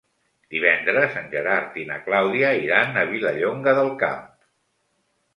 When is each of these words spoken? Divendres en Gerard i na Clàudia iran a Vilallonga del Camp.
Divendres 0.53 1.17
en 1.19 1.27
Gerard 1.33 1.75
i 1.81 1.83
na 1.89 1.97
Clàudia 2.07 2.49
iran 2.67 2.97
a 3.01 3.03
Vilallonga 3.11 3.75
del 3.81 3.91
Camp. 4.05 4.25